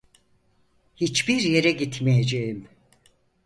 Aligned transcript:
Hiçbir 0.95 1.41
yere 1.43 1.71
gitmeyeceğim. 1.71 2.67